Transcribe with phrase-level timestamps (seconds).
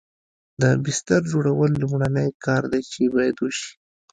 [0.61, 3.69] د بستر جوړول لومړنی کار دی چې باید وشي